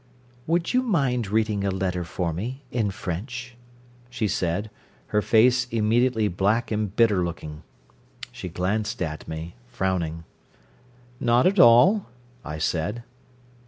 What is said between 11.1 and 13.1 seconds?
"Not at all," I said.